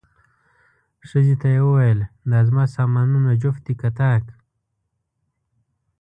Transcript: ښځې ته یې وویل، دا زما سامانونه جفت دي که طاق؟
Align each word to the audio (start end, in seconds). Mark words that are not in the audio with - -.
ښځې 1.09 1.35
ته 1.41 1.47
یې 1.55 1.61
وویل، 1.65 1.99
دا 2.31 2.39
زما 2.47 2.63
سامانونه 2.77 3.29
جفت 3.41 3.61
دي 3.67 3.73
که 3.81 3.89
طاق؟ 3.99 4.23